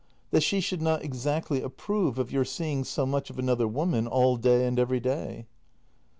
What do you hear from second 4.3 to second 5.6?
day and every day.